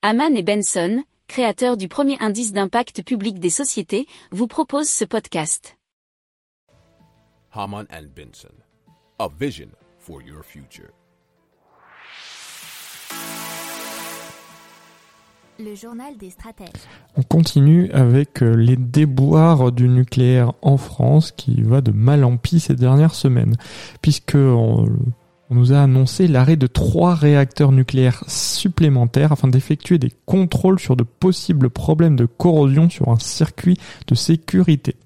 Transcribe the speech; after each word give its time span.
Haman 0.00 0.36
et 0.36 0.44
Benson, 0.44 1.02
créateurs 1.26 1.76
du 1.76 1.88
premier 1.88 2.16
indice 2.20 2.52
d'impact 2.52 3.02
public 3.02 3.40
des 3.40 3.50
sociétés, 3.50 4.06
vous 4.30 4.46
proposent 4.46 4.88
ce 4.88 5.04
podcast. 5.04 5.76
Haman 7.52 7.84
and 7.90 8.04
Benson, 8.14 8.54
a 9.18 9.26
vision 9.40 9.70
for 9.98 10.22
your 10.22 10.44
future. 10.44 10.92
Le 15.58 15.74
journal 15.74 16.16
des 16.16 16.30
stratèges. 16.30 16.68
On 17.16 17.22
continue 17.22 17.90
avec 17.90 18.40
euh, 18.44 18.54
les 18.54 18.76
déboires 18.76 19.72
du 19.72 19.88
nucléaire 19.88 20.52
en 20.62 20.76
France 20.76 21.32
qui 21.32 21.60
va 21.62 21.80
de 21.80 21.90
mal 21.90 22.22
en 22.22 22.36
pis 22.36 22.60
ces 22.60 22.76
dernières 22.76 23.16
semaines, 23.16 23.56
puisque 24.00 24.36
on, 24.36 24.86
on 25.50 25.54
nous 25.54 25.72
a 25.72 25.82
annoncé 25.82 26.28
l'arrêt 26.28 26.56
de 26.56 26.66
trois 26.66 27.14
réacteurs 27.14 27.72
nucléaires 27.72 28.22
supplémentaires 28.26 29.32
afin 29.32 29.48
d'effectuer 29.48 29.98
des 29.98 30.12
contrôles 30.26 30.78
sur 30.78 30.96
de 30.96 31.04
possibles 31.04 31.70
problèmes 31.70 32.16
de 32.16 32.26
corrosion 32.26 32.90
sur 32.90 33.08
un 33.08 33.18
circuit 33.18 33.78
de 34.06 34.14
sécurité. 34.14 34.96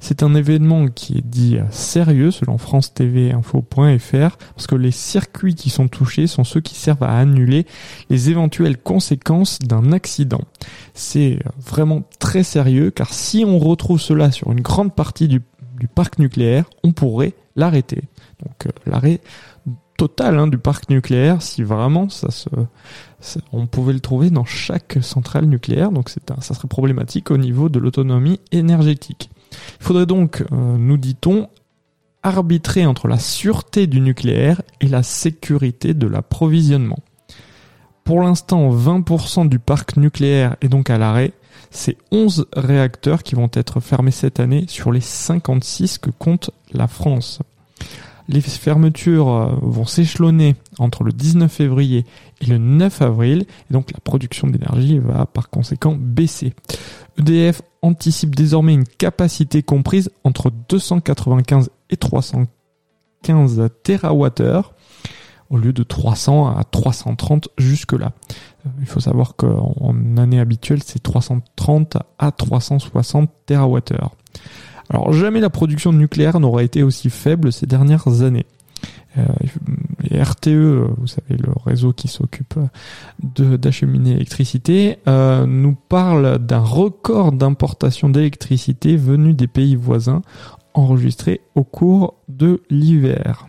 C'est 0.00 0.24
un 0.24 0.34
événement 0.34 0.88
qui 0.88 1.18
est 1.18 1.26
dit 1.26 1.58
sérieux 1.70 2.32
selon 2.32 2.58
France 2.58 2.92
TV 2.92 3.30
Info.fr 3.30 4.36
parce 4.36 4.66
que 4.66 4.74
les 4.74 4.90
circuits 4.90 5.54
qui 5.54 5.70
sont 5.70 5.86
touchés 5.86 6.26
sont 6.26 6.42
ceux 6.42 6.60
qui 6.60 6.74
servent 6.74 7.04
à 7.04 7.16
annuler 7.16 7.66
les 8.10 8.30
éventuelles 8.30 8.78
conséquences 8.78 9.60
d'un 9.60 9.92
accident. 9.92 10.40
C'est 10.94 11.38
vraiment 11.56 12.02
très 12.18 12.42
sérieux 12.42 12.90
car 12.90 13.14
si 13.14 13.44
on 13.46 13.60
retrouve 13.60 14.00
cela 14.00 14.32
sur 14.32 14.50
une 14.50 14.60
grande 14.60 14.92
partie 14.92 15.28
du, 15.28 15.40
parc 15.88 16.18
nucléaire, 16.18 16.64
on 16.82 16.92
pourrait 16.92 17.34
l'arrêter. 17.56 18.02
Donc 18.44 18.66
euh, 18.66 18.70
l'arrêt 18.86 19.20
total 19.98 20.38
hein, 20.38 20.46
du 20.48 20.58
parc 20.58 20.88
nucléaire 20.90 21.42
si 21.42 21.62
vraiment 21.62 22.08
ça 22.08 22.30
se 22.30 22.48
on 23.52 23.66
pouvait 23.66 23.92
le 23.92 24.00
trouver 24.00 24.30
dans 24.30 24.44
chaque 24.44 24.98
centrale 25.00 25.44
nucléaire 25.44 25.92
donc 25.92 26.08
c'est 26.08 26.30
un- 26.32 26.40
ça 26.40 26.54
serait 26.54 26.66
problématique 26.66 27.30
au 27.30 27.36
niveau 27.36 27.68
de 27.68 27.78
l'autonomie 27.78 28.40
énergétique. 28.50 29.30
Il 29.52 29.84
faudrait 29.84 30.06
donc 30.06 30.40
euh, 30.40 30.46
nous 30.78 30.96
dit-on 30.96 31.48
arbitrer 32.24 32.86
entre 32.86 33.06
la 33.06 33.18
sûreté 33.18 33.86
du 33.86 34.00
nucléaire 34.00 34.62
et 34.80 34.88
la 34.88 35.02
sécurité 35.02 35.92
de 35.94 36.06
l'approvisionnement. 36.06 36.98
Pour 38.04 38.22
l'instant, 38.22 38.70
20% 38.74 39.48
du 39.48 39.58
parc 39.58 39.96
nucléaire 39.96 40.56
est 40.60 40.68
donc 40.68 40.90
à 40.90 40.98
l'arrêt. 40.98 41.32
C'est 41.70 41.96
11 42.10 42.46
réacteurs 42.54 43.22
qui 43.22 43.34
vont 43.34 43.50
être 43.52 43.80
fermés 43.80 44.10
cette 44.10 44.40
année 44.40 44.66
sur 44.68 44.92
les 44.92 45.00
56 45.00 45.98
que 45.98 46.10
compte 46.10 46.50
la 46.72 46.88
France. 46.88 47.40
Les 48.28 48.40
fermetures 48.40 49.28
euh, 49.28 49.54
vont 49.60 49.84
s'échelonner 49.84 50.54
entre 50.78 51.04
le 51.04 51.12
19 51.12 51.50
février 51.50 52.06
et 52.40 52.46
le 52.46 52.58
9 52.58 53.02
avril, 53.02 53.46
et 53.70 53.72
donc 53.72 53.92
la 53.92 53.98
production 54.00 54.46
d'énergie 54.46 54.98
va 54.98 55.26
par 55.26 55.50
conséquent 55.50 55.96
baisser. 55.98 56.54
EDF 57.18 57.62
anticipe 57.82 58.34
désormais 58.34 58.74
une 58.74 58.86
capacité 58.86 59.62
comprise 59.62 60.10
entre 60.24 60.52
295 60.68 61.70
et 61.90 61.96
315 61.96 63.68
TWh 63.82 64.62
au 65.52 65.58
lieu 65.58 65.72
de 65.72 65.82
300 65.82 66.56
à 66.56 66.64
330 66.64 67.50
jusque-là. 67.58 68.12
Il 68.80 68.86
faut 68.86 69.00
savoir 69.00 69.36
qu'en 69.36 69.74
en 69.78 70.16
année 70.16 70.40
habituelle, 70.40 70.82
c'est 70.84 71.02
330 71.02 71.98
à 72.18 72.32
360 72.32 73.30
TWh. 73.46 73.80
Alors 74.88 75.12
jamais 75.12 75.40
la 75.40 75.50
production 75.50 75.92
nucléaire 75.92 76.40
n'aura 76.40 76.62
été 76.62 76.82
aussi 76.82 77.10
faible 77.10 77.52
ces 77.52 77.66
dernières 77.66 78.22
années. 78.22 78.46
Euh, 79.18 80.22
RTE, 80.24 80.48
euh, 80.48 80.88
vous 80.96 81.06
savez, 81.06 81.36
le 81.36 81.52
réseau 81.66 81.92
qui 81.92 82.08
s'occupe 82.08 82.58
d'acheminer 83.22 84.14
l'électricité, 84.14 84.98
euh, 85.06 85.44
nous 85.44 85.74
parle 85.74 86.38
d'un 86.38 86.60
record 86.60 87.32
d'importation 87.32 88.08
d'électricité 88.08 88.96
venu 88.96 89.34
des 89.34 89.48
pays 89.48 89.76
voisins 89.76 90.22
enregistré 90.72 91.42
au 91.54 91.64
cours 91.64 92.14
de 92.28 92.62
l'hiver. 92.70 93.48